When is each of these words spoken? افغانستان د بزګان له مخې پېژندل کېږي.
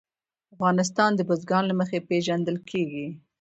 افغانستان 0.55 1.11
د 1.15 1.21
بزګان 1.29 1.63
له 1.67 1.75
مخې 1.79 1.99
پېژندل 2.09 2.57
کېږي. 2.69 3.07